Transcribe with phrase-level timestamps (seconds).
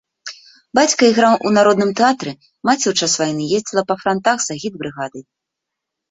[0.77, 2.31] Бацька іграў у народным тэатры,
[2.69, 5.23] маці ў час вайны ездзіла па франтах з агітбрыгадай.